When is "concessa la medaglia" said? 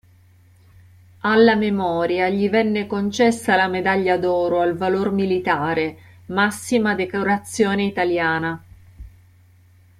2.87-4.17